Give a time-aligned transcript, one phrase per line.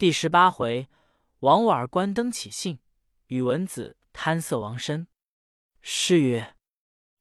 [0.00, 0.88] 第十八回，
[1.40, 2.78] 王婉儿关灯起兴，
[3.26, 5.06] 宇文子贪色亡身。
[5.82, 6.56] 诗曰：“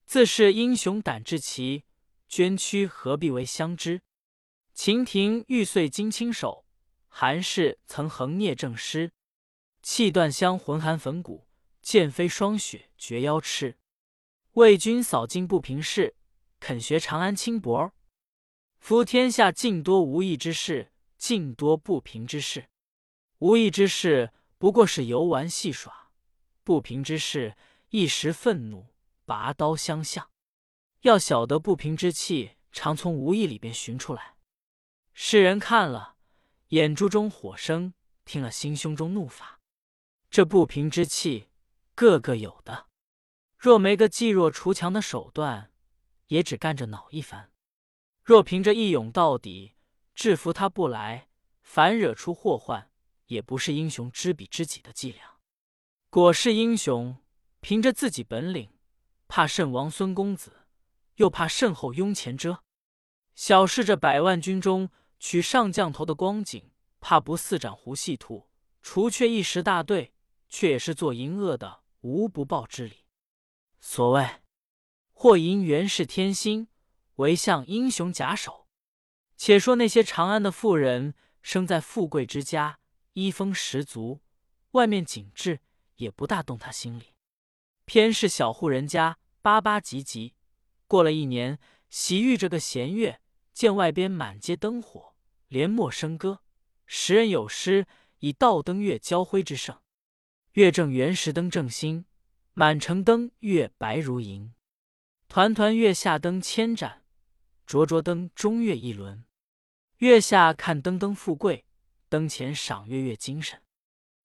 [0.07, 1.83] 自是英雄胆志奇，
[2.29, 4.01] 捐躯何必为相知。
[4.73, 6.65] 秦庭玉碎金青手，
[7.09, 9.11] 韩氏曾横聂正诗。
[9.81, 11.49] 气断香魂寒粉骨，
[11.81, 13.77] 剑飞霜雪绝腰痴。
[14.53, 16.15] 为君扫尽不平事，
[16.61, 17.91] 肯学长安轻薄。
[18.77, 22.68] 夫天下尽多无义之事。”尽多不平之事，
[23.39, 26.11] 无意之事不过是游玩戏耍；
[26.63, 27.55] 不平之事
[27.89, 28.87] 一时愤怒，
[29.25, 30.29] 拔刀相向。
[31.01, 34.35] 要晓得不平之气，常从无意里边寻出来。
[35.13, 36.15] 世人看了，
[36.69, 37.93] 眼珠中火生；
[38.25, 39.59] 听了，心胸中怒发。
[40.29, 41.47] 这不平之气，
[41.95, 42.87] 个个有的。
[43.57, 45.71] 若没个济弱除强的手段，
[46.27, 47.51] 也只干着恼一番。
[48.23, 49.75] 若凭着一勇到底。
[50.13, 51.29] 制服他不来，
[51.61, 52.91] 反惹出祸患，
[53.29, 55.37] 也不是英雄知彼知己的伎俩。
[56.09, 57.17] 果是英雄，
[57.61, 58.71] 凭着自己本领，
[59.27, 60.67] 怕甚王孙公子，
[61.15, 62.63] 又怕甚后拥前遮。
[63.35, 68.49] 小视着百万军中取上将头的光景，怕不四斩胡细兔，
[68.81, 70.13] 除却一时大队，
[70.49, 73.05] 却也是做淫恶的，无不报之理。
[73.79, 74.27] 所谓
[75.13, 76.67] 或因原是天心，
[77.17, 78.67] 唯向英雄假手。
[79.37, 82.78] 且说那些长安的妇人，生在富贵之家，
[83.13, 84.21] 衣风十足，
[84.71, 85.59] 外面景致
[85.95, 87.13] 也不大动他心里。
[87.85, 90.33] 偏是小户人家，巴巴唧唧。
[90.87, 93.21] 过了一年，喜遇着个弦月，
[93.53, 95.15] 见外边满街灯火，
[95.47, 96.41] 连陌笙歌。
[96.85, 97.87] 时人有诗
[98.19, 99.79] 以“道灯月交辉之盛，
[100.53, 102.05] 月正圆时灯正新，
[102.53, 104.53] 满城灯月白如银。
[105.27, 107.03] 团团月下灯千盏，
[107.65, 109.23] 灼灼灯中月一轮。”
[109.97, 111.65] 月下看灯灯富贵，
[112.09, 113.61] 灯前赏月月精神。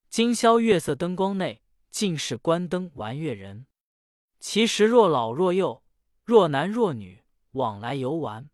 [0.08, 3.66] 今宵月色灯光内，尽是关灯玩月人。
[4.40, 5.84] 其实若老若幼，
[6.24, 7.22] 若男若女，
[7.52, 8.48] 往来游玩，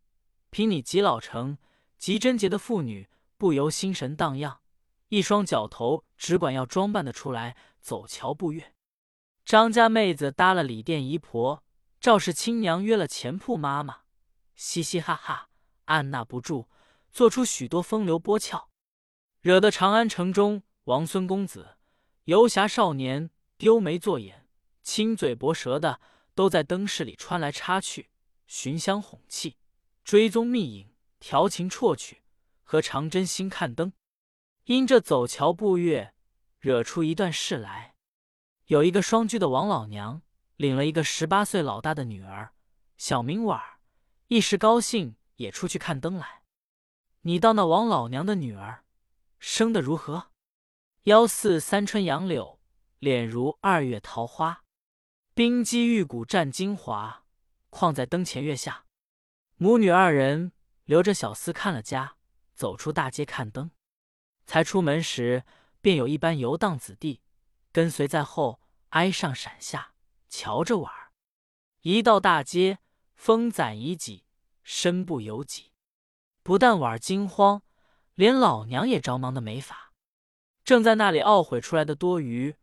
[0.50, 1.58] 凭你极老成、
[1.96, 4.60] 极贞洁的妇女，不由心神荡漾，
[5.08, 8.74] 一双脚头只管要装扮的出来走桥步月。
[9.44, 11.62] 张家妹子搭了李店姨婆，
[12.00, 13.98] 赵氏亲娘约了钱铺妈妈，
[14.56, 15.50] 嘻嘻哈哈，
[15.84, 16.68] 按捺不住。
[17.12, 18.69] 做出许多风流波俏，
[19.40, 21.78] 惹得长安城中王孙公子、
[22.24, 24.46] 游侠少年丢眉作眼、
[24.82, 25.98] 亲嘴薄舌的，
[26.34, 28.10] 都在灯市里穿来插去，
[28.46, 29.56] 寻香哄气，
[30.04, 32.22] 追踪觅影，调情啜曲，
[32.62, 33.94] 和长针心看灯。
[34.64, 36.12] 因这走桥步月，
[36.58, 37.94] 惹出一段事来。
[38.66, 40.20] 有一个双居的王老娘，
[40.56, 42.52] 领了一个十八岁老大的女儿，
[42.98, 43.78] 小名婉儿，
[44.28, 46.42] 一时高兴，也出去看灯来。
[47.22, 48.84] 你道那王老娘的女儿
[49.40, 50.32] 生得如何？
[51.04, 52.60] 腰似三春杨柳，
[52.98, 54.64] 脸如二月桃花，
[55.32, 57.24] 冰肌玉骨占精华，
[57.70, 58.84] 况在灯前月下。
[59.56, 60.52] 母女二人
[60.84, 62.16] 留着小厮看了家，
[62.52, 63.70] 走出大街看灯。
[64.44, 65.44] 才出门时，
[65.80, 67.22] 便有一班游荡子弟
[67.72, 69.94] 跟随在后，挨上闪下，
[70.28, 71.12] 瞧着婉儿。
[71.80, 72.80] 一到大街，
[73.14, 74.26] 风攒已挤，
[74.62, 75.72] 身不由己。
[76.42, 77.62] 不但婉儿惊慌，
[78.20, 79.94] 连老娘也着忙的没法。
[80.62, 82.54] 正在那里懊悔出来的多余，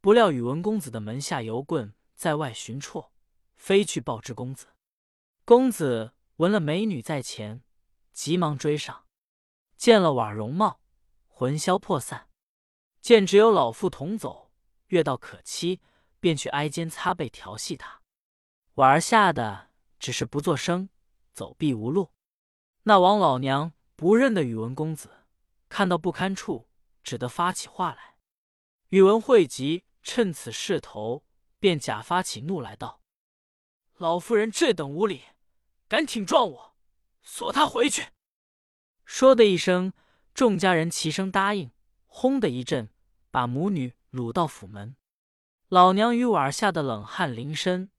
[0.00, 3.08] 不料宇文公子的门下游棍在外寻绰，
[3.56, 4.68] 飞去报知公子。
[5.44, 7.64] 公子闻了美女在前，
[8.12, 9.06] 急忙追上，
[9.76, 10.80] 见了婉容貌，
[11.26, 12.28] 魂消魄散。
[13.00, 14.52] 见只有老妇同走，
[14.86, 15.80] 越道可期，
[16.20, 18.00] 便去挨肩擦背调戏她。
[18.74, 20.88] 婉儿吓得只是不作声，
[21.32, 22.12] 走避无路。
[22.84, 25.10] 那王老娘不认得宇文公子，
[25.68, 26.70] 看到不堪处，
[27.04, 28.16] 只得发起话来。
[28.88, 31.22] 宇文惠及趁此势头，
[31.58, 33.02] 便假发起怒来道
[33.98, 35.24] ：“老夫人这等无礼，
[35.86, 36.76] 敢挺撞我，
[37.22, 38.06] 锁他回去！”
[39.04, 39.92] 说的一声，
[40.32, 41.70] 众家人齐声答应，
[42.06, 42.88] 轰的一阵，
[43.30, 44.96] 把母女掳到府门。
[45.68, 47.90] 老娘与婉儿吓得冷汗淋身，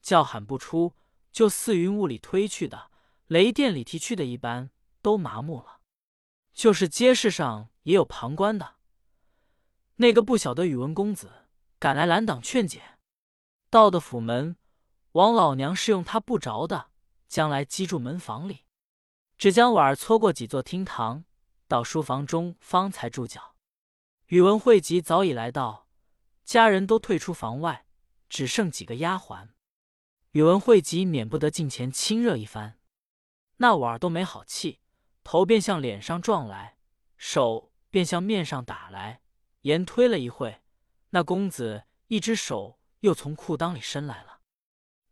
[0.00, 0.94] 叫喊不出，
[1.30, 2.90] 就似云雾里推去的。
[3.26, 4.70] 雷电里提去的一般，
[5.02, 5.80] 都麻木了。
[6.52, 8.76] 就是街市上也有旁观的，
[9.96, 11.30] 那个不晓得宇文公子
[11.78, 12.98] 赶来拦挡劝解。
[13.70, 14.56] 到的府门，
[15.12, 16.90] 王老娘是用他不着的，
[17.28, 18.66] 将来击住门房里，
[19.38, 21.24] 只将婉儿搓过几座厅堂，
[21.68, 23.54] 到书房中方才住脚。
[24.26, 25.86] 宇文惠及早已来到，
[26.44, 27.86] 家人都退出房外，
[28.28, 29.50] 只剩几个丫鬟。
[30.32, 32.78] 宇文惠及免不得近前亲热一番。
[33.56, 34.80] 那婉儿都没好气，
[35.22, 36.78] 头便向脸上撞来，
[37.16, 39.22] 手便向面上打来，
[39.62, 40.62] 言推了一会，
[41.10, 44.40] 那公子一只手又从裤裆里伸来了。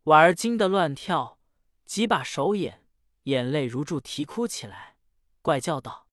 [0.03, 1.39] 婉儿惊得乱跳，
[1.85, 2.85] 几把手眼，
[3.23, 4.97] 眼泪如注，啼哭起来，
[5.41, 6.07] 怪叫道：“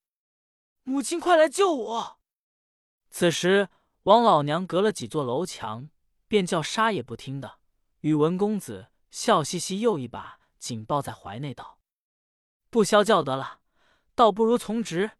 [0.84, 2.18] 母亲，快来救我！”
[3.08, 3.68] 此时
[4.02, 5.88] 王老娘隔了几座楼墙，
[6.28, 7.58] 便叫杀也不听的。
[8.00, 11.78] 宇文公子笑嘻嘻，又一把紧抱在怀内，道
[12.68, 13.60] ：“不消叫得了，
[14.16, 15.12] 倒不如从直。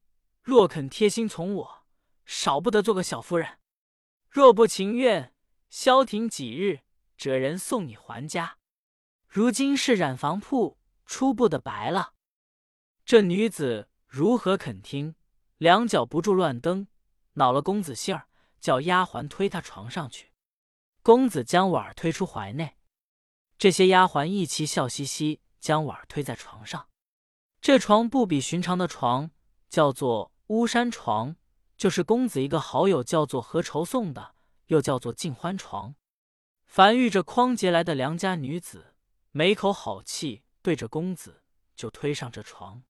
[0.43, 1.87] 若肯贴心从我，
[2.25, 3.58] 少不得做个小夫人；
[4.28, 5.34] 若不情愿，
[5.69, 6.81] 消停几日，
[7.16, 8.58] 这人送你还家。
[9.28, 12.14] 如今是染房铺初步的白了。”
[13.04, 15.14] 这女子如何肯听？
[15.58, 16.87] 两脚不住乱蹬，
[17.34, 18.28] 恼了公子性儿，
[18.60, 20.32] 叫丫鬟推他床上去。
[21.02, 22.76] 公子将婉儿推出怀内，
[23.58, 26.88] 这些丫鬟一齐笑嘻嘻，将婉儿推在床上。
[27.67, 29.33] 这床不比寻常的床，
[29.69, 31.35] 叫做巫山床，
[31.77, 34.37] 就是公子一个好友叫做何愁送的，
[34.67, 35.97] 又叫做尽欢床。
[36.67, 38.95] 凡遇着匡杰来的良家女子，
[39.33, 41.43] 没口好气对着公子，
[41.75, 42.85] 就推上这床。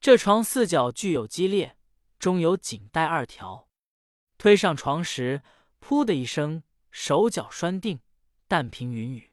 [0.00, 1.76] 这床四角具有激烈，
[2.18, 3.68] 中有锦带二条。
[4.36, 5.44] 推上床时，
[5.80, 6.64] 噗的一声。
[6.90, 8.00] 手脚拴定，
[8.48, 9.32] 但凭云雨。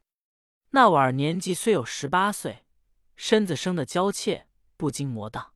[0.70, 2.64] 那婉儿年纪虽有十八岁，
[3.16, 4.46] 身子生得娇怯，
[4.78, 5.52] 不经磨当。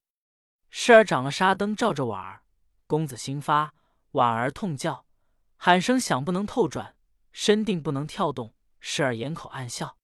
[0.69, 2.43] 时而长了纱灯照着婉儿，
[2.87, 3.73] 公子心发，
[4.11, 5.07] 婉儿痛叫，
[5.57, 6.97] 喊声响不能透转，
[7.31, 8.55] 身定不能跳动。
[8.85, 9.97] 时而掩口暗笑。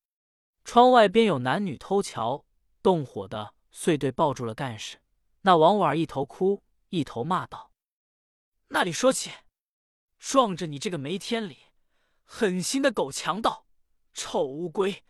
[0.65, 2.45] 窗外边有男女偷瞧，
[2.81, 4.99] 动火的遂对抱住了干事。
[5.41, 7.73] 那王婉儿一头哭，一头骂道
[8.69, 9.33] ：“那里说起，
[10.19, 11.59] 撞着你这个没天理！”
[12.25, 13.67] 狠心的狗强盗，
[14.13, 15.03] 臭乌龟，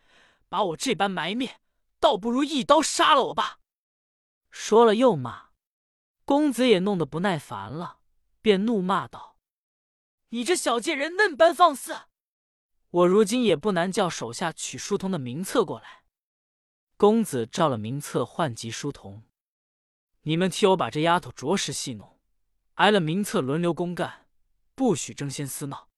[0.49, 1.61] 把我这般埋灭，
[2.01, 3.58] 倒不如一刀杀了我吧！
[4.50, 5.50] 说了又骂，
[6.25, 8.00] 公子也弄得不耐烦了，
[8.41, 9.39] 便怒骂道
[10.31, 11.95] ：“你这小贱人，嫩般放肆！
[12.91, 16.05] 我如今也不难叫手下取书童的名册过来。”
[16.97, 19.23] 公子照了名册，唤集书童，
[20.23, 22.19] 你们替我把这丫头着实戏弄，
[22.75, 24.27] 挨了名册，轮流公干，
[24.75, 25.89] 不许争先私闹。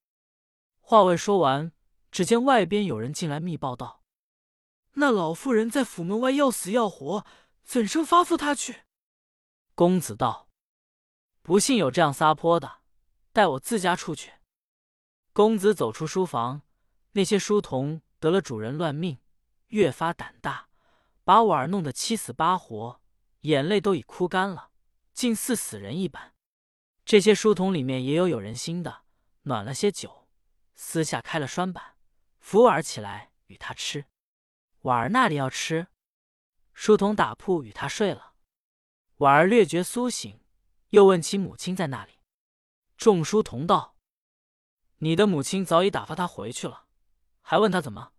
[0.79, 1.71] 话未说完，
[2.11, 4.03] 只见外边有人进来密报道
[4.95, 7.25] ：“那老妇人在府门外要死要活，
[7.63, 8.83] 怎生发付他去？”
[9.75, 10.49] 公子道
[11.41, 12.81] ：“不信有这样撒泼的，
[13.31, 14.33] 带我自家出去。”
[15.33, 16.61] 公子走出书房，
[17.13, 19.19] 那些书童得了主人乱命，
[19.67, 20.69] 越发胆大，
[21.23, 23.01] 把婉儿弄得七死八活，
[23.41, 24.71] 眼泪都已哭干了，
[25.13, 26.33] 竟似死人一般。
[27.05, 29.03] 这些书童里面也有有人心的，
[29.43, 30.27] 暖了些酒。
[30.75, 31.95] 私下开了栓板，
[32.39, 34.05] 扶婉儿起来与他吃。
[34.81, 35.87] 婉儿那里要吃？
[36.73, 38.33] 书童打铺与他睡了。
[39.17, 40.39] 婉儿略觉苏醒，
[40.89, 42.13] 又问其母亲在那里。
[42.97, 43.95] 众书童道
[44.99, 46.85] ：“你的母亲早已打发他回去了，
[47.41, 48.13] 还问他怎么？”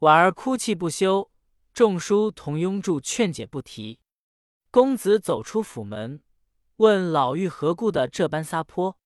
[0.00, 1.30] 婉儿哭泣不休，
[1.72, 4.00] 众书童拥住劝解不提。
[4.70, 6.22] 公子走出府门，
[6.76, 8.98] 问老妪何故的这般撒泼。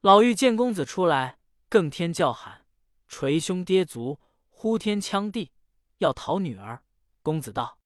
[0.00, 1.38] 老妪见公子出来。
[1.72, 2.66] 更添叫喊，
[3.06, 5.52] 捶胸跌足，呼天抢地，
[5.98, 6.82] 要讨女儿。
[7.22, 7.78] 公子道：“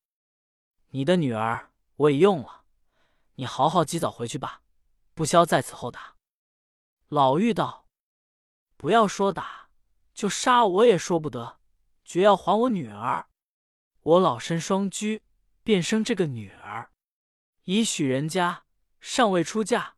[0.94, 2.62] 你的女儿我已用了，
[3.34, 4.62] 你好好及早回去吧，
[5.12, 6.14] 不消在此后打。”
[7.10, 7.88] 老妪道
[8.78, 9.70] ：“不要说打，
[10.14, 11.58] 就杀我也说不得，
[12.04, 13.26] 绝要还我女儿。
[14.02, 15.24] 我老身双居，
[15.64, 16.92] 便生这个女儿，
[17.64, 18.64] 已许人家，
[19.00, 19.96] 尚未出嫁，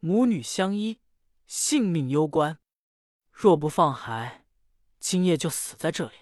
[0.00, 1.02] 母女相依，
[1.46, 2.58] 性命攸关。”
[3.30, 4.46] 若不放孩，
[4.98, 6.14] 今夜就死在这里。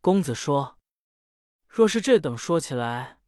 [0.00, 0.78] 公子说
[1.68, 3.18] ：“若是这等说起来，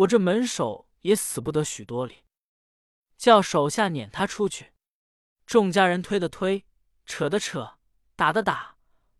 [0.00, 2.24] 我这门首也死不得许多里。”
[3.18, 4.72] 叫手下撵他出去。
[5.44, 6.64] 众家人推的推，
[7.04, 7.78] 扯的扯，
[8.16, 8.76] 打的打，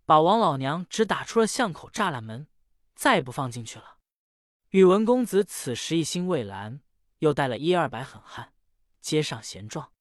[0.07, 2.47] 把王老娘只打出了巷口栅栏门，
[2.95, 3.99] 再也不放进去了。
[4.71, 6.81] 宇文公子此时一心未兰，
[7.19, 8.55] 又带了一二百狠汉，
[9.01, 9.93] 街上闲撞，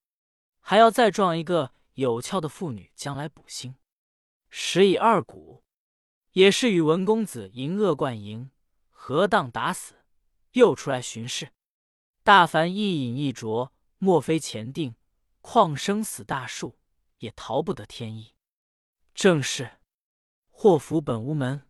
[0.62, 1.74] 还要再撞一个。
[1.96, 3.76] 有俏的妇女将来补心，
[4.50, 5.66] 时以二鼓，
[6.32, 8.50] 也是宇文公子淫恶惯淫，
[8.90, 9.99] 何当打死？
[10.52, 11.52] 又出来巡视。
[12.24, 14.96] 大凡一饮一啄，莫非前定，
[15.42, 16.78] 况生死大数，
[17.20, 18.36] 也逃不得天意。
[19.14, 19.80] 正是
[20.50, 21.68] 祸福本无门，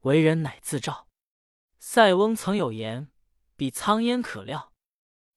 [0.00, 1.08] 为人乃自照。
[1.78, 3.10] 塞翁曾有言：
[3.56, 4.72] 比苍烟可料。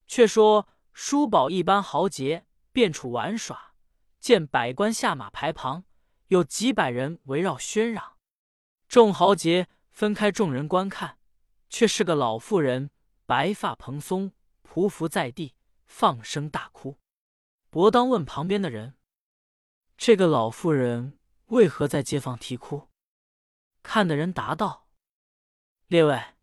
[0.07, 3.73] 却说叔宝一般豪杰，便处玩耍。
[4.19, 5.83] 见百官下马排旁，
[6.27, 8.17] 有几百人围绕喧嚷。
[8.87, 11.19] 众豪杰分开，众人观看，
[11.69, 12.91] 却是个老妇人，
[13.25, 14.31] 白发蓬松，
[14.63, 15.55] 匍匐在地，
[15.86, 17.00] 放声大哭。
[17.69, 18.98] 伯当问旁边的人
[19.98, 22.89] ：“这个老妇人为何在街坊啼哭？”
[23.84, 24.88] 看的人答道
[25.88, 26.36] ：“列位，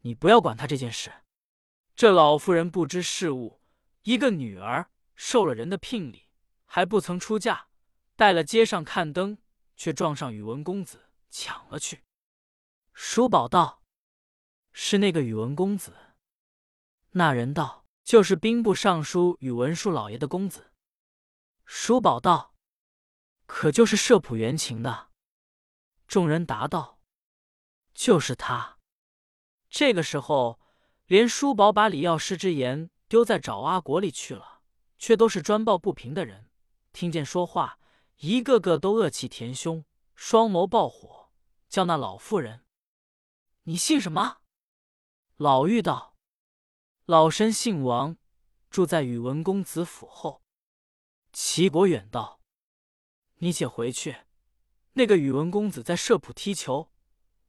[0.00, 1.12] 你不要管他这件事。
[1.94, 3.60] 这老妇人不知事物，
[4.02, 6.24] 一个女儿受了人的聘礼，
[6.66, 7.68] 还不曾出嫁，
[8.16, 9.38] 带了街上看灯，
[9.76, 12.02] 却撞上宇文公子，抢了去。”
[12.92, 13.82] 叔宝道
[14.74, 15.94] ：“是那个宇文公子。”
[17.16, 20.72] 那人道：“就是兵部尚书宇文述老爷的公子。”
[21.64, 22.54] 叔宝道
[23.46, 25.08] ：“可就是射谱原情的？”
[26.06, 26.98] 众人答道
[27.94, 28.78] ：“就是他。”
[29.70, 30.60] 这个时候，
[31.06, 34.62] 连叔宝把李药师之言丢在爪哇国里去了，
[34.98, 36.50] 却都是专抱不平的人。
[36.92, 37.78] 听见说话，
[38.18, 41.32] 一个个都恶气填胸，双眸爆火，
[41.68, 42.64] 叫那老妇人
[43.64, 44.38] ：“你姓什么？”
[45.44, 46.16] 老妪道。
[47.04, 48.16] 老身姓王，
[48.70, 50.42] 住在宇文公子府后。
[51.34, 52.40] 齐国远道
[53.40, 54.20] ：“你且回去。
[54.94, 56.90] 那个宇文公子在社圃踢球，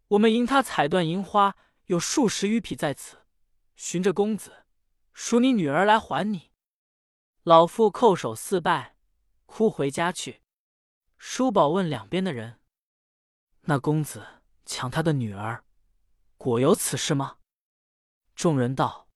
[0.09, 3.19] 我们迎他采断银花，有数十余匹在此。
[3.77, 4.65] 寻着公子，
[5.13, 6.51] 赎你女儿来还你。”
[7.43, 8.97] 老妇叩首四拜，
[9.45, 10.41] 哭回家去。
[11.17, 12.59] 叔宝问两边的人
[13.63, 15.63] ：“那公子抢他的女儿，
[16.35, 17.37] 果有此事吗？”
[18.35, 19.07] 众人道。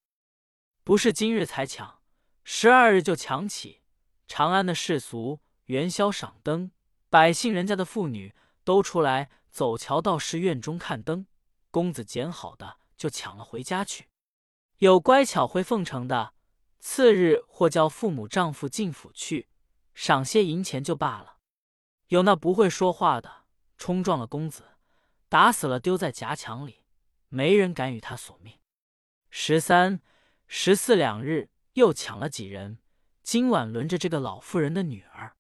[0.83, 2.01] 不是今日才抢，
[2.43, 3.81] 十二日就抢起。
[4.27, 6.71] 长安的世俗元宵赏灯，
[7.09, 8.33] 百姓人家的妇女
[8.63, 11.27] 都出来走桥到市院中看灯。
[11.71, 14.07] 公子捡好的就抢了回家去。
[14.77, 16.33] 有乖巧会奉承的，
[16.79, 19.49] 次日或叫父母丈夫进府去
[19.93, 21.38] 赏些银钱就罢了。
[22.07, 23.45] 有那不会说话的，
[23.77, 24.63] 冲撞了公子，
[25.27, 26.81] 打死了丢在夹墙里，
[27.27, 28.57] 没人敢与他索命。
[29.29, 30.01] 十三。
[30.51, 32.79] 十四两日又抢了几人？
[33.21, 35.36] 今晚轮着这个老妇人的女儿。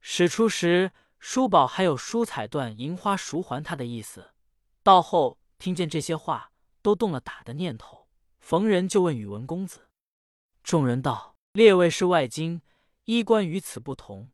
[0.00, 4.32] 使出时，叔宝还有输彩缎银花赎还他的意思。
[4.82, 8.08] 到后听见这些话，都动了打的念头。
[8.40, 9.90] 逢人就问宇文公子。
[10.62, 12.62] 众人道：“列位是外经，
[13.04, 14.30] 衣冠与此不同。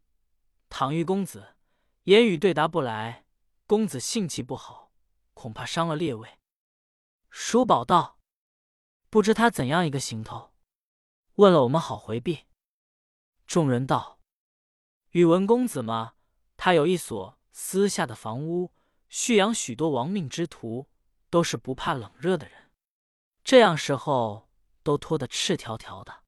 [0.69, 1.57] 倘遇公子
[2.05, 3.25] 言语对答不来，
[3.67, 4.93] 公子性气不好，
[5.35, 6.39] 恐怕伤了列位。”
[7.29, 8.20] 叔宝道。
[9.11, 10.53] 不知他怎样一个行头，
[11.35, 12.47] 问了我们好回避。
[13.45, 14.21] 众人道
[15.11, 16.15] ：“宇文公子嘛，
[16.57, 18.73] 他有一所私下的房屋，
[19.09, 20.89] 蓄养许多亡命之徒，
[21.29, 22.71] 都是不怕冷热的人。
[23.43, 24.49] 这样时候
[24.85, 26.23] 都脱得赤条条的，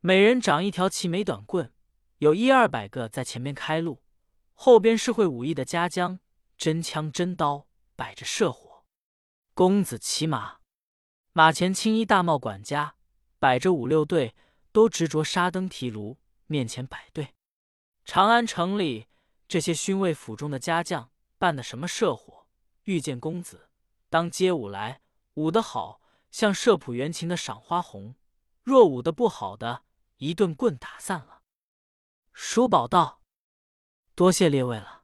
[0.00, 1.70] 每人长一条齐眉短棍，
[2.16, 4.02] 有一二百个在前面开路，
[4.54, 6.18] 后边是会武艺的家将，
[6.56, 8.86] 真枪真刀摆着射火。
[9.52, 10.60] 公子骑马。”
[11.36, 12.94] 马前青衣大帽管家
[13.38, 14.34] 摆着五六队，
[14.72, 16.16] 都执着沙灯提炉，
[16.46, 17.34] 面前摆队。
[18.06, 19.06] 长安城里
[19.46, 22.46] 这些勋位府中的家将办的什么社火，
[22.84, 23.68] 遇见公子，
[24.08, 25.02] 当街舞来，
[25.34, 26.00] 舞得好
[26.30, 28.14] 像社普原情的赏花红；
[28.62, 29.82] 若舞得不好的，
[30.16, 31.42] 一顿棍打散了。
[32.32, 33.20] 叔宝道
[34.16, 35.02] ：“多谢列位了。”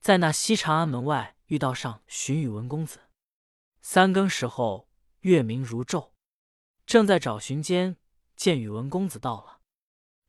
[0.00, 3.00] 在那西长安门外遇到上寻宇文公子，
[3.80, 4.86] 三更时候。
[5.24, 6.10] 月明如昼，
[6.84, 7.96] 正在找寻间，
[8.36, 9.62] 见宇文公子到了。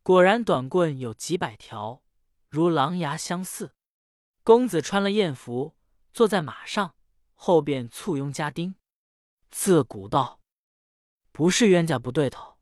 [0.02, 2.02] 果然短棍有几百条，
[2.48, 3.76] 如狼牙相似。
[4.42, 5.76] 公子穿了艳服，
[6.14, 6.96] 坐在马上，
[7.34, 8.76] 后边簇拥家丁。
[9.52, 10.40] 自古道
[11.34, 12.58] ：“不是冤家不对头。”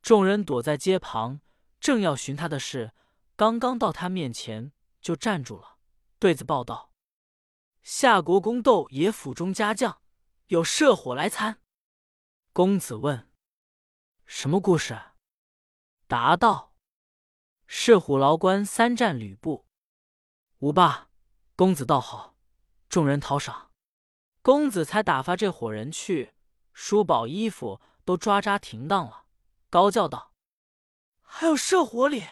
[0.00, 1.42] 众人躲在街旁，
[1.78, 2.94] 正要寻他的事，
[3.36, 5.76] 刚刚到他面前，就站住了，
[6.18, 6.92] 对子报道
[7.84, 10.00] ：“夏国公窦爷府中家将。”
[10.48, 11.60] 有射火来参，
[12.52, 13.28] 公子问
[14.26, 14.96] ：“什么故事？”
[16.06, 16.72] 答道
[17.66, 19.66] ：“是虎牢关三战吕布。”
[20.58, 21.10] 无罢，
[21.56, 22.36] 公子道好，
[22.88, 23.72] 众人讨赏。
[24.40, 26.32] 公子才打发这伙人去，
[26.72, 29.26] 叔宝衣服都抓扎停当了，
[29.68, 30.32] 高叫道
[31.22, 32.24] ：“还有射火里！”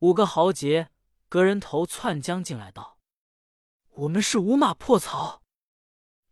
[0.00, 0.90] 五个豪杰
[1.30, 2.98] 隔人头窜将进来道
[4.04, 5.42] ：“我们是五马破曹。”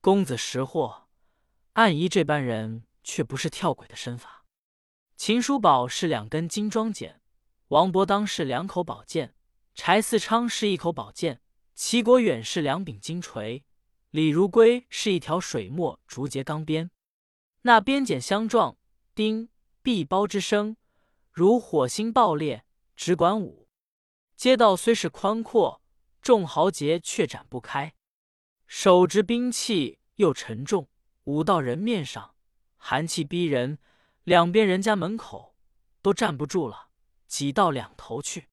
[0.05, 1.09] 公子识货，
[1.73, 4.45] 暗疑这般人却不是跳鬼的身法。
[5.17, 7.21] 秦叔宝是两根金装锏，
[7.69, 9.35] 王伯当是两口宝剑，
[9.75, 11.41] 柴四昌是一口宝剑，
[11.75, 13.65] 齐国远是两柄金锤，
[14.11, 16.91] 李如归是一条水墨竹节钢鞭。
[17.63, 18.77] 那鞭锏相撞，
[19.15, 19.49] 叮
[19.81, 20.77] 必包之声，
[21.31, 23.71] 如火星爆裂，只管舞。
[24.37, 25.81] 街道虽是宽阔，
[26.21, 27.95] 众豪杰却展不开。
[28.67, 30.89] 手执兵器又沉重，
[31.25, 32.35] 舞到人面上，
[32.77, 33.79] 寒气逼人。
[34.25, 35.55] 两边人家门口
[36.01, 36.89] 都站不住了，
[37.27, 38.49] 挤到两头去。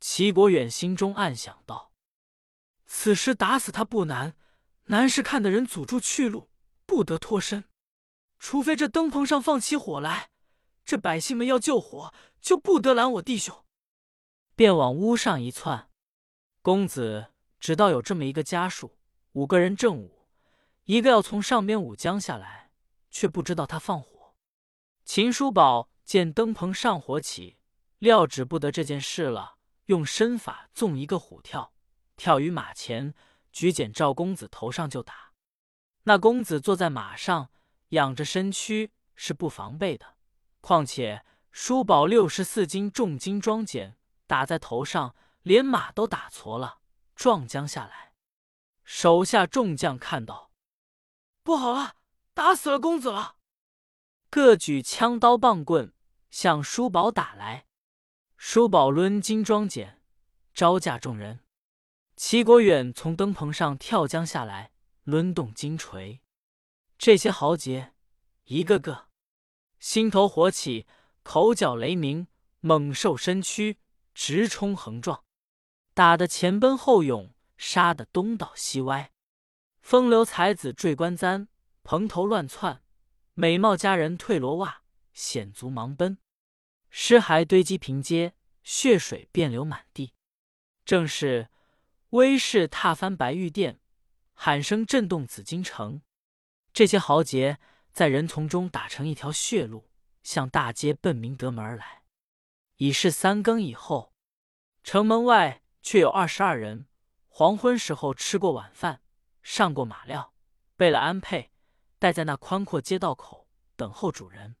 [0.00, 1.92] 齐国远心中暗想道
[2.86, 4.36] ：“此时打死他不难，
[4.86, 6.50] 难是看的人阻住去路，
[6.86, 7.64] 不得脱身。
[8.40, 10.30] 除非这灯棚上放起火来，
[10.84, 13.64] 这百姓们要救火，就不得拦我弟兄。”
[14.56, 15.88] 便往屋上一窜。
[16.62, 18.95] 公子只道有这么一个家属，
[19.36, 20.26] 五个人正舞，
[20.84, 22.70] 一个要从上边舞将下来，
[23.10, 24.34] 却不知道他放火。
[25.04, 27.58] 秦叔宝见灯棚上火起，
[27.98, 29.56] 料指不得这件事了。
[29.86, 31.74] 用身法纵一个虎跳，
[32.16, 33.14] 跳于马前，
[33.52, 35.32] 举锏照公子头上就打。
[36.04, 37.50] 那公子坐在马上，
[37.90, 40.14] 仰着身躯，是不防备的。
[40.62, 46.78] 况且叔宝六十四斤重金装锏打在头上，连马都打挫了，
[47.14, 48.05] 撞将下来。
[48.86, 50.52] 手下众将看到，
[51.42, 51.96] 不好了，
[52.32, 53.34] 打死了公子了！
[54.30, 55.92] 各举枪刀棒棍
[56.30, 57.66] 向叔宝打来。
[58.36, 59.98] 叔宝抡金装锏，
[60.54, 61.40] 招架众人。
[62.14, 66.22] 齐国远从灯棚上跳将下来，抡动金锤。
[66.96, 67.92] 这些豪杰
[68.44, 69.08] 一个个
[69.80, 70.86] 心头火起，
[71.24, 72.28] 口角雷鸣，
[72.60, 73.78] 猛兽身躯，
[74.14, 75.24] 直冲横撞，
[75.92, 79.12] 打得前奔后涌，杀得东倒西歪。
[79.80, 81.48] 风流才子坠棺簪，
[81.84, 82.82] 蓬头乱窜；
[83.34, 84.82] 美貌佳人退罗袜，
[85.12, 86.18] 险足忙奔。
[86.90, 90.14] 尸骸堆积平街，血水遍流满地。
[90.84, 91.48] 正是
[92.10, 93.80] 威势踏翻白玉殿，
[94.34, 96.02] 喊声震动紫禁城。
[96.72, 97.58] 这些豪杰
[97.92, 99.90] 在人丛中打成一条血路，
[100.22, 102.02] 向大街奔明德门而来。
[102.76, 104.12] 已是三更以后，
[104.82, 106.86] 城门外却有二十二人。
[107.38, 109.02] 黄昏时候吃过晚饭，
[109.42, 110.32] 上过马料，
[110.74, 111.50] 备了鞍辔，
[111.98, 114.56] 待在那宽阔街道口等候主人。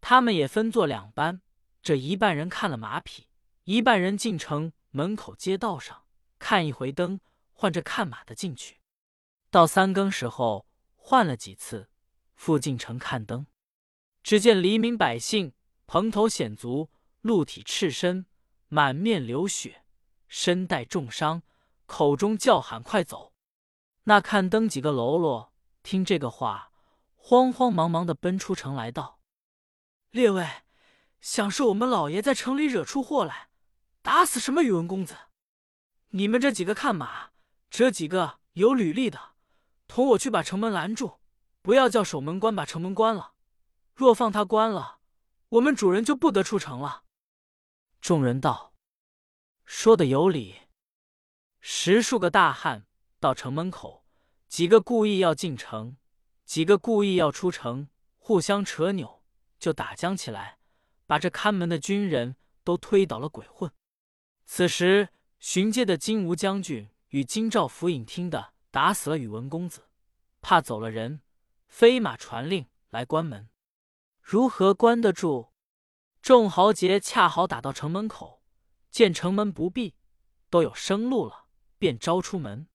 [0.00, 1.42] 他们也分作两班。
[1.82, 3.28] 这一半人看了马匹，
[3.64, 6.06] 一半人进城门口街道上
[6.38, 7.20] 看一回灯，
[7.52, 8.80] 换着看马的进去。
[9.50, 10.66] 到三更时候
[10.96, 11.90] 换了几次，
[12.34, 13.46] 复进城看灯。
[14.22, 15.52] 只见黎民百姓
[15.86, 16.90] 蓬头显足，
[17.20, 18.24] 露体赤身，
[18.68, 19.84] 满面流血，
[20.26, 21.42] 身带重伤，
[21.88, 23.32] 口中叫喊：“快走！”
[24.04, 26.70] 那看灯几个喽啰听这个话，
[27.16, 29.18] 慌慌忙忙的奔出城来道
[30.12, 30.46] ：“列位。”
[31.20, 33.48] 想是我们老爷在城里惹出祸来，
[34.02, 35.16] 打死什么宇文公子？
[36.10, 37.30] 你们这几个看马，
[37.68, 39.32] 这几个有履历的，
[39.88, 41.18] 同我去把城门拦住，
[41.60, 43.32] 不要叫守门官把城门关了。
[43.96, 45.00] 若放他关了，
[45.48, 47.02] 我们主人就不得出城了。
[48.00, 48.74] 众人道
[49.66, 50.54] ：“说的有理。”
[51.60, 52.86] 十数个大汉
[53.20, 54.06] 到城门口，
[54.48, 55.96] 几个故意要进城，
[56.44, 59.22] 几个故意要出城，互相扯扭，
[59.58, 60.58] 就打将起来。
[61.06, 63.72] 把这看门的军人都推倒了鬼混。
[64.44, 69.88] 此时巡街的金吾将军与京兆府尹听的打死了宇文公子，
[70.42, 71.22] 怕走了人，
[71.66, 73.48] 飞马传令来关门。
[74.20, 75.48] 如何关得住？
[76.20, 78.42] 众豪杰恰好打到城门口，
[78.90, 79.94] 见城门不闭，
[80.50, 81.46] 都有生路了，
[81.78, 82.68] 便招出门。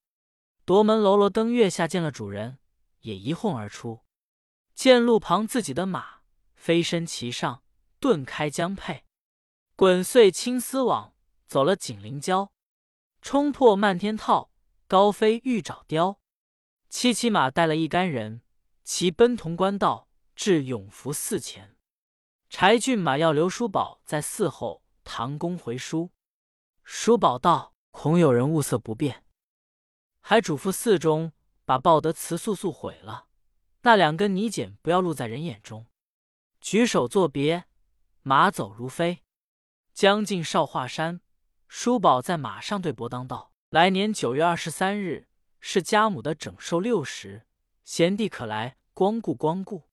[0.66, 2.60] 夺门喽啰登月下见了主人，
[3.02, 4.02] 也一哄而出，
[4.74, 6.22] 见路旁自己的马
[6.56, 7.64] 飞身骑上。
[8.00, 9.06] 顿开江沛，
[9.78, 11.16] 滚碎青丝网，
[11.48, 12.50] 走了锦鳞蛟，
[13.22, 14.52] 冲破漫天套，
[14.90, 16.20] 高飞玉爪雕。
[16.90, 18.42] 七骑马带了一干人，
[18.84, 21.78] 齐奔潼关道，至永福寺前。
[22.50, 26.12] 柴郡马要刘叔宝在寺后唐公回书。
[26.84, 29.24] 叔宝道：“恐有人物色不便，
[30.20, 31.32] 还嘱咐寺中
[31.64, 33.28] 把报德祠速速毁了，
[33.84, 35.86] 那两根泥简不要露在人眼中。”
[36.60, 37.66] 举手作别。
[38.26, 39.22] 马走如飞，
[39.94, 41.20] 将近少华山，
[41.68, 45.28] 叔宝在马上对伯当道：“来年九月二十三日
[45.60, 47.46] 是家母的整寿六十，
[47.84, 49.90] 贤弟可来光顾光顾。”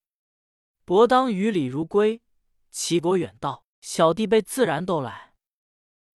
[0.84, 2.22] 伯当于礼如归。
[2.70, 5.34] 齐国远道：“小弟辈自然都来。”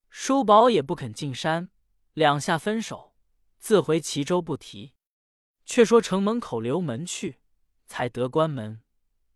[0.08, 1.68] 叔宝也不肯进山，
[2.14, 3.14] 两下分手，
[3.58, 4.94] 自回齐州不提。
[5.66, 7.40] 却说城门口留门去，
[7.86, 8.82] 才得关门。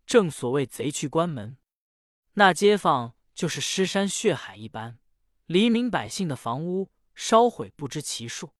[0.05, 1.57] 正所谓贼去关门。
[2.33, 4.99] 那街坊就是尸山血海一般，
[5.45, 8.53] 黎民百姓的房屋烧毁不知其数。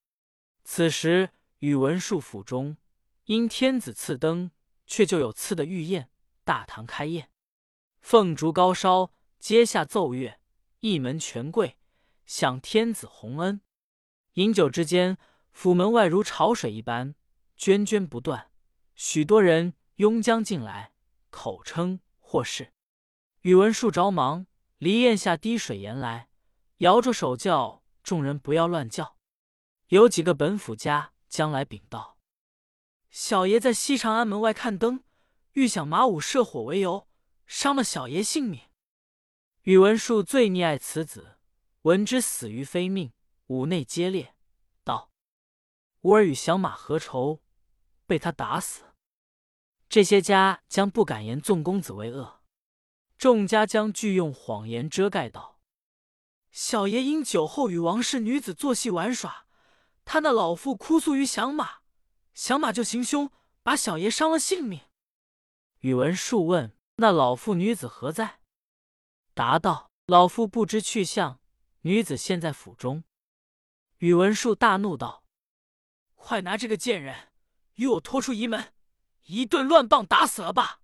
[0.64, 1.30] 此时
[1.60, 2.78] 宇文述府中
[3.26, 4.52] 因天子赐灯，
[4.86, 6.10] 却就有赐的御宴，
[6.44, 7.32] 大堂开宴，
[8.02, 10.40] 凤烛高烧，阶下奏乐，
[10.82, 11.78] 一门权贵
[12.26, 13.62] 享天子洪恩。
[14.34, 15.18] 饮酒之间，
[15.52, 17.16] 府门外如潮水一般，
[17.58, 18.52] 涓涓不断。
[18.96, 20.94] 许多人拥将进来，
[21.30, 22.74] 口称或是。
[23.42, 24.46] 宇文述着忙，
[24.78, 26.30] 离咽下滴水言来，
[26.78, 29.18] 摇着手叫众人不要乱叫。
[29.88, 32.18] 有几个本府家将来禀道
[33.10, 35.04] ：“小爷在西长安门外看灯，
[35.54, 37.08] 欲想马武射火为由，
[37.48, 38.62] 伤了小爷性命。”
[39.64, 41.38] 宇文述最溺爱此子，
[41.82, 43.12] 闻之死于非命，
[43.50, 44.36] 五内皆裂，
[44.84, 45.10] 道
[46.02, 47.42] ：“吾儿与小马何仇？
[48.06, 48.84] 被他打死。”
[49.90, 52.42] 这些家将不敢言纵公子为恶，
[53.18, 55.60] 众家将俱用谎言遮盖道
[56.52, 59.48] ：“小爷因酒后与王氏女子作戏玩耍，
[60.06, 61.80] 他那老妇哭诉于响马，
[62.36, 63.32] 响马就行凶，
[63.64, 64.82] 把小爷伤了性命。”
[65.82, 68.42] 宇文述问：“那老妇女子何在？”
[69.34, 71.42] 答道：“老妇不知去向，
[71.82, 73.04] 女子现在府中。”
[74.00, 75.24] 宇文述大怒道
[76.16, 77.30] ：“快拿这个贱人
[77.76, 78.74] 与我拖出仪门！”
[79.28, 80.82] 一顿乱棒打死了吧！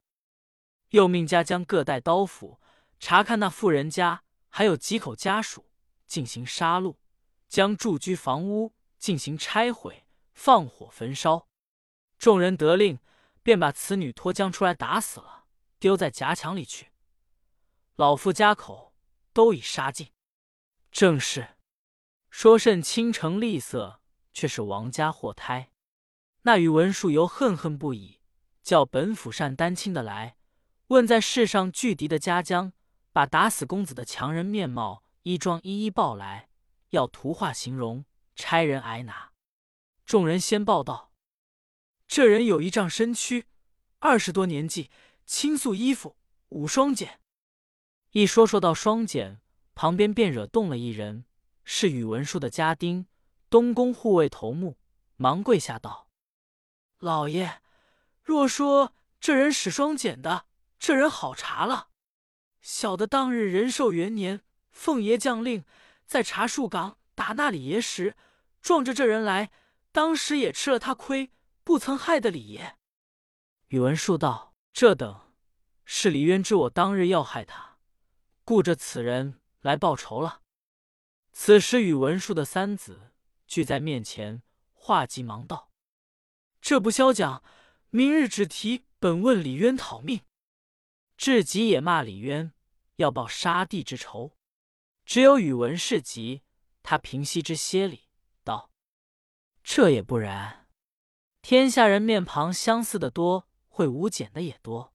[0.90, 2.60] 又命家将各带刀斧
[3.00, 5.66] 查看那妇人家还有几口家属，
[6.06, 6.98] 进行杀戮；
[7.50, 11.48] 将住居房屋进行拆毁、放火焚烧。
[12.20, 13.00] 众人得令，
[13.42, 15.46] 便把此女拖将出来打死了，
[15.80, 16.92] 丢在夹墙里去。
[17.96, 18.94] 老妇家口
[19.34, 20.12] 都已杀尽。
[20.92, 21.55] 正是
[22.38, 24.02] 说甚倾城丽色，
[24.34, 25.72] 却是王家祸胎。
[26.42, 28.20] 那宇文述犹恨恨不已。
[28.62, 30.36] 叫本府善丹青的来
[30.88, 32.74] 问，在世上拒敌的家将，
[33.14, 36.50] 把打死公子的强人面貌、衣装一一报来，
[36.90, 38.04] 要图画形容，
[38.36, 39.32] 差人挨拿。
[40.06, 41.14] 众人先报道：
[42.06, 43.46] 这人有一丈身躯，
[44.00, 44.90] 二十多年纪，
[45.26, 46.18] 青素衣服，
[46.50, 47.08] 五双锏。
[48.12, 49.38] 一说说到双锏，
[49.74, 51.24] 旁边便惹动了一人，
[51.66, 53.08] 是宇文述的家丁，
[53.50, 54.78] 东宫护卫头目，
[55.18, 56.08] 忙跪下道
[57.00, 57.62] ：“老爷。”
[58.24, 60.46] 若说这人使双锏的，
[60.80, 61.90] 这人好查了。
[62.62, 65.66] 小的当日仁寿元年，凤爷将令
[66.06, 68.16] 在茶树岗打那李爷时，
[68.62, 69.52] 撞着这人来，
[69.92, 71.32] 当时也吃了他亏，
[71.64, 72.78] 不曾害得李爷。
[73.68, 75.20] 宇文述道：“这等
[75.84, 77.78] 是李渊知我当日要害他，
[78.44, 80.42] 顾着此人来报仇了。”
[81.38, 83.12] 此时宇文述的三子
[83.46, 85.70] 聚在面前，话急忙道
[86.62, 87.44] ：“这不消讲。”
[87.92, 90.22] 明日只提本问李渊讨命，
[91.18, 92.54] 至极也骂李渊
[92.96, 94.38] 要报杀弟之仇。
[95.06, 96.42] 只有宇文氏急，
[96.82, 98.08] 他平息之歇礼
[98.44, 98.72] 道
[99.62, 100.68] ：“这也不然，
[101.42, 104.94] 天下人面庞相似的多，会无减的也多。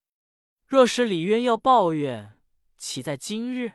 [0.67, 2.39] 若是李渊要抱怨，
[2.79, 3.75] 岂在今日？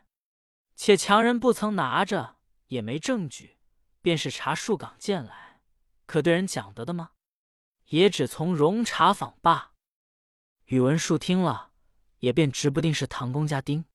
[0.75, 2.34] 且强人不曾拿着，
[2.67, 3.57] 也没证据，
[4.01, 5.61] 便是查树岗见来，
[6.05, 7.11] 可对人讲得的吗？”
[7.89, 9.73] 也只从容查访罢。
[10.65, 11.71] 宇文述听了，
[12.19, 13.85] 也便直不定是唐公家丁。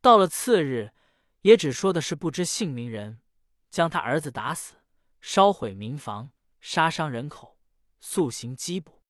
[0.00, 0.92] 到了次日，
[1.40, 3.20] 也只说的是不知姓名人，
[3.68, 4.76] 将他儿子打死，
[5.20, 7.58] 烧毁民房，杀伤人口，
[7.98, 9.02] 速行缉捕。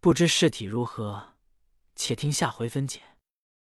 [0.00, 1.34] 不知事体如何，
[1.94, 3.02] 且听下回分解。